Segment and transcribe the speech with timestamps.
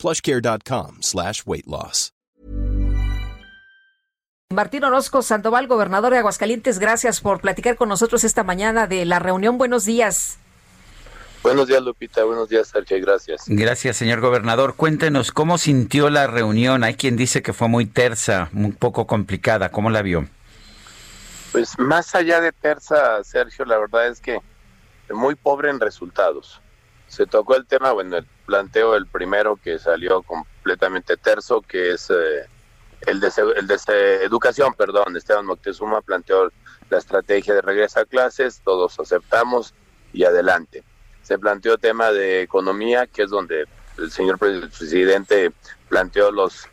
[0.00, 2.12] plushcare.com slash weight loss.
[4.52, 9.20] Martín Orozco Sandoval, gobernador de Aguascalientes, gracias por platicar con nosotros esta mañana de la
[9.20, 9.58] reunión.
[9.58, 10.38] Buenos días.
[11.44, 12.24] Buenos días, Lupita.
[12.24, 12.98] Buenos días, Sergio.
[13.00, 13.44] Gracias.
[13.46, 14.74] Gracias, señor gobernador.
[14.74, 16.82] Cuéntenos, ¿cómo sintió la reunión?
[16.82, 19.70] Hay quien dice que fue muy tersa, un poco complicada.
[19.70, 20.26] ¿Cómo la vio?
[21.52, 24.40] Pues más allá de tersa, Sergio, la verdad es que
[25.10, 26.60] muy pobre en resultados.
[27.10, 32.08] Se tocó el tema, bueno, el planteo, el primero que salió completamente terso, que es...
[32.08, 32.46] Eh,
[33.06, 36.52] el de, el de educación, perdón, Esteban Moctezuma planteó
[36.88, 39.74] la estrategia de regreso a clases, todos aceptamos
[40.12, 40.84] y adelante.
[41.22, 43.66] Se planteó tema de economía, que es donde
[43.98, 45.50] el señor presidente
[45.88, 46.68] planteó los,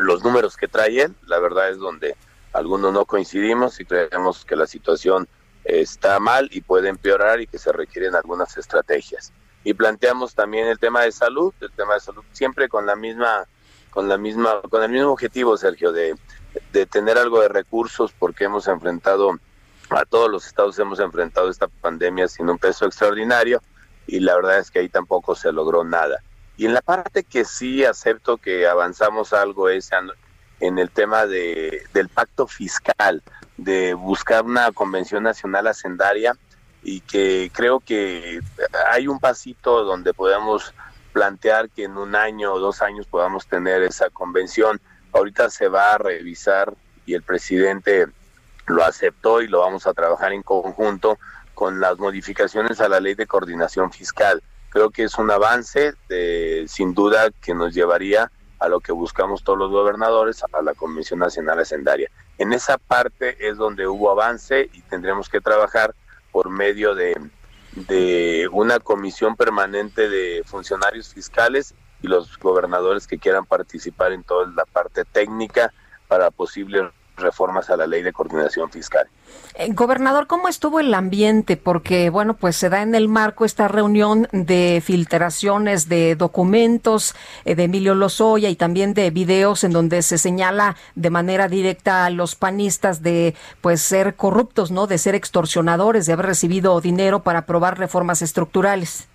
[0.00, 2.16] los números que trae él, la verdad es donde
[2.52, 5.28] algunos no coincidimos y creemos que la situación
[5.64, 9.32] está mal y puede empeorar y que se requieren algunas estrategias.
[9.66, 13.48] Y planteamos también el tema de salud, el tema de salud siempre con la misma
[13.90, 16.14] con la misma con el mismo objetivo Sergio de,
[16.88, 19.40] tener algo de recursos porque hemos enfrentado
[19.90, 23.60] a todos los estados hemos enfrentado esta pandemia sin un peso extraordinario
[24.06, 26.22] y la verdad es que ahí tampoco se logró nada.
[26.56, 29.90] Y en la parte que sí acepto que avanzamos algo es
[30.60, 33.20] en el tema de, del pacto fiscal
[33.56, 36.36] de buscar una convención nacional hacendaria
[36.88, 38.40] y que creo que
[38.92, 40.72] hay un pasito donde podemos
[41.12, 44.80] plantear que en un año o dos años podamos tener esa convención.
[45.12, 48.06] Ahorita se va a revisar y el presidente
[48.68, 51.18] lo aceptó y lo vamos a trabajar en conjunto
[51.54, 54.40] con las modificaciones a la ley de coordinación fiscal.
[54.68, 58.30] Creo que es un avance de, sin duda que nos llevaría
[58.60, 62.12] a lo que buscamos todos los gobernadores, a la Convención Nacional Hacendaria.
[62.38, 65.92] En esa parte es donde hubo avance y tendremos que trabajar
[66.36, 67.14] por medio de
[67.88, 74.46] de una comisión permanente de funcionarios fiscales y los gobernadores que quieran participar en toda
[74.54, 75.72] la parte técnica
[76.08, 79.06] para posibles reformas a la ley de coordinación fiscal.
[79.54, 81.56] Eh, gobernador, ¿cómo estuvo el ambiente?
[81.56, 87.54] Porque, bueno, pues se da en el marco esta reunión de filtraciones de documentos eh,
[87.54, 92.10] de Emilio Lozoya y también de videos en donde se señala de manera directa a
[92.10, 94.86] los panistas de, pues, ser corruptos, ¿no?
[94.86, 99.08] De ser extorsionadores, de haber recibido dinero para aprobar reformas estructurales.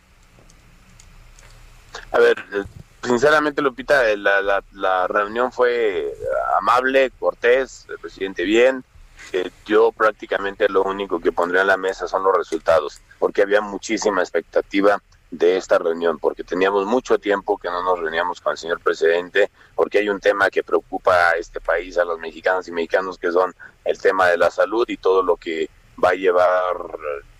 [2.12, 2.36] A ver,
[3.04, 6.14] sinceramente, Lupita, eh, la, la, reunión fue
[6.58, 8.84] amable, cortés, el presidente bien.
[9.66, 14.22] yo prácticamente lo único que pondría en la mesa son los resultados, porque había muchísima
[14.22, 15.02] expectativa
[15.32, 19.50] de esta reunión, porque teníamos mucho tiempo que no nos reuníamos con el señor presidente,
[19.76, 23.32] porque hay un tema que preocupa a este país, a los mexicanos y mexicanos, que
[23.32, 25.70] son el tema de la salud y todo lo que
[26.04, 26.76] va a llevar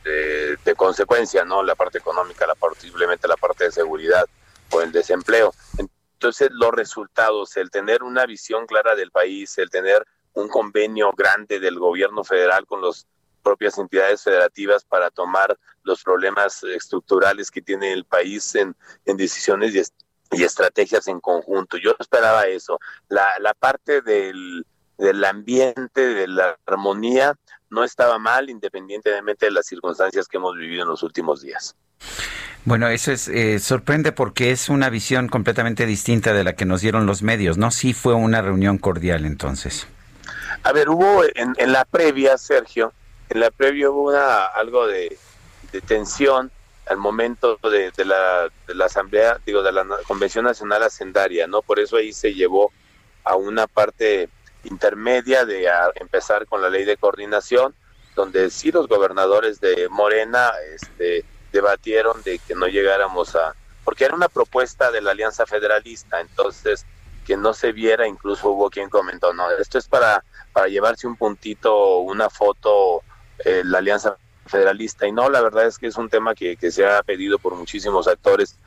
[0.06, 1.64] de, de consecuencia, ¿no?
[1.64, 4.26] La parte económica, la posiblemente la parte de seguridad
[4.72, 5.54] o el desempleo.
[5.78, 11.60] Entonces, los resultados, el tener una visión clara del país, el tener un convenio grande
[11.60, 13.08] del gobierno federal con las
[13.42, 19.74] propias entidades federativas para tomar los problemas estructurales que tiene el país en, decisiones
[20.32, 21.78] y, estrategias en conjunto.
[21.78, 22.80] Yo esperaba eso.
[23.10, 24.66] La, la parte del,
[24.98, 27.36] del ambiente, de la armonía,
[27.70, 31.76] no estaba mal, independientemente de las circunstancias que hemos vivido en los últimos días.
[32.64, 36.82] Bueno, eso es eh, sorprende porque es una visión completamente distinta de la que nos
[36.82, 37.72] dieron los medios, ¿no?
[37.72, 39.88] Sí fue una reunión cordial entonces.
[40.64, 42.94] A ver, hubo en, la previa, Sergio,
[43.30, 45.18] en la previa hubo una, algo de,
[45.88, 46.52] tensión
[46.86, 51.64] al momento de, la, de, la, asamblea, digo, de la Convención Nacional Hacendaria, ¿no?
[51.64, 52.72] Por eso ahí se llevó
[53.24, 54.30] a una parte
[54.66, 57.74] intermedia de empezar con la ley de coordinación,
[58.16, 64.16] donde sí los gobernadores de Morena, este, debatieron de que no llegáramos a, porque era
[64.16, 66.86] una propuesta de la Alianza Federalista, entonces
[67.26, 71.16] que no se viera, incluso hubo quien comentó, no, esto es para, para llevarse un
[71.16, 73.04] puntito, una foto,
[73.46, 74.18] eh, la Alianza
[74.48, 77.38] Federalista, y no, la verdad es que es un tema que, que se ha pedido
[77.38, 78.58] por muchísimos actores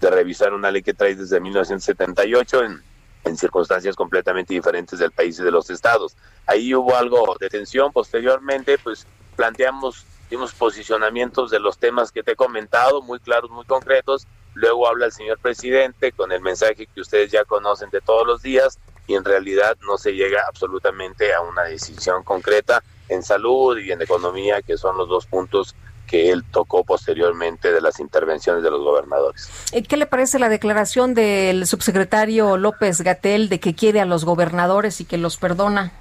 [0.00, 2.82] de revisar una ley que trae desde 1978 en,
[3.24, 6.16] en circunstancias completamente diferentes del país y de los estados.
[6.46, 9.06] Ahí hubo algo de tensión, posteriormente pues
[9.36, 14.88] planteamos dimos posicionamientos de los temas que te he comentado, muy claros, muy concretos, luego
[14.88, 18.78] habla el señor presidente con el mensaje que ustedes ya conocen de todos los días
[19.06, 24.02] y en realidad no se llega absolutamente a una decisión concreta en salud y en
[24.02, 25.74] economía, que son los dos puntos
[26.06, 29.48] que él tocó posteriormente de las intervenciones de los gobernadores.
[29.72, 34.24] Eh, ¿Qué le parece la declaración del subsecretario López Gatel de que quiere a los
[34.24, 35.92] gobernadores y que los perdona?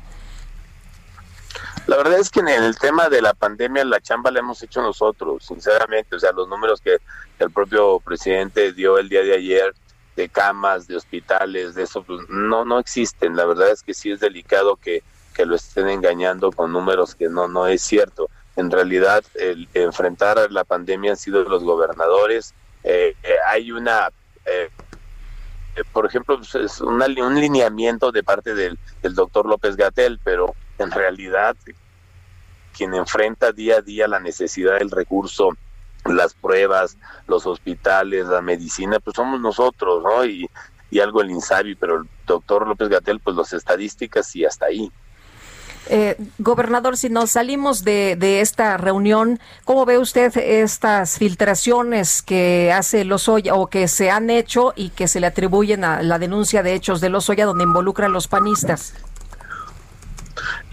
[1.88, 4.81] La verdad es que en el tema de la pandemia la chamba la hemos hecho
[4.81, 6.98] nosotros, sinceramente, o sea, los números que
[7.39, 9.74] el propio presidente dio el día de ayer
[10.18, 13.38] de camas, de hospitales, de eso, pues, no, no existen.
[13.38, 15.01] La verdad es que sí es delicado que,
[15.34, 18.30] que lo estén engañando con números que no, no es cierto.
[18.57, 22.54] En realidad, el enfrentar la pandemia han sido los gobernadores.
[22.84, 24.10] Eh, eh, hay una,
[24.45, 24.69] eh,
[25.94, 27.00] por ejemplo, pues, es un
[27.39, 31.56] lineamiento de parte del, del doctor López Gatel, pero en realidad
[32.77, 35.50] quien enfrenta día a día la necesidad del recurso,
[36.06, 36.97] las pruebas,
[37.27, 40.25] los hospitales, la medicina, pues somos nosotros, ¿no?
[40.25, 40.50] Y,
[41.01, 44.91] algo el INSABI, pero el doctor López Gatel, pues las estadísticas y hasta ahí.
[45.89, 52.74] Eh, gobernador, si nos salimos de, de, esta reunión, ¿cómo ve usted estas filtraciones que
[52.74, 56.63] hace Lozoya o que se han hecho y que se le atribuyen a la denuncia
[56.63, 58.95] de hechos de Lozoya donde involucra a los panistas?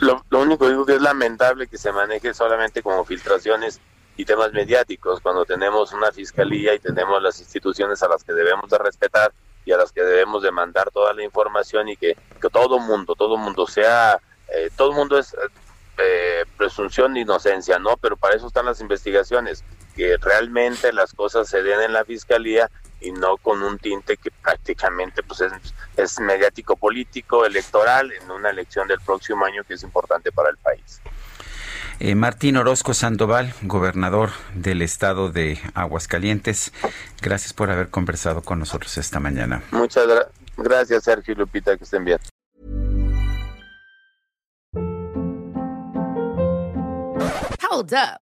[0.05, 3.81] Lo, único digo que es lamentable que se maneje solamente como filtraciones
[4.17, 8.71] y temas mediáticos cuando tenemos una fiscalía y tenemos las instituciones a las que debemos
[8.71, 9.33] de respetar
[9.65, 13.15] y a las que debemos de mandar toda la información y que, que todo mundo,
[13.15, 15.35] todo mundo sea, eh, todo mundo es
[15.97, 17.97] eh, presunción de inocencia, ¿no?
[17.97, 19.65] Pero para eso están las investigaciones,
[19.97, 22.71] que realmente las cosas se den en la fiscalía
[23.05, 25.43] y no con un tinte que prácticamente pues
[25.97, 30.57] es, mediático político electoral en una elección del próximo año que es importante para el
[30.57, 31.01] país.
[32.01, 36.73] Eh, Martín Orozco Sandoval, gobernador del estado de Aguascalientes,
[37.23, 39.63] gracias por haber conversado con nosotros esta mañana.
[39.71, 40.09] Muchas
[40.57, 42.19] gracias, Sergio y Lupita, que estén bien.
[47.71, 48.24] Hold up.